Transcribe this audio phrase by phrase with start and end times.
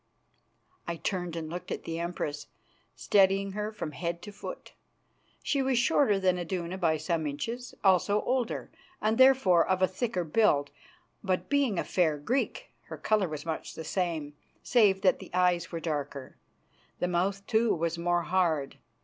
[0.87, 2.47] I turned and looked at the Empress,
[2.95, 4.71] studying her from head to foot.
[5.43, 10.23] She was shorter than Iduna by some inches, also older, and therefore of a thicker
[10.23, 10.71] build;
[11.23, 14.33] but, being a fair Greek, her colour was much the same,
[14.63, 16.35] save that the eyes were darker.
[16.97, 18.79] The mouth, too, was more hard.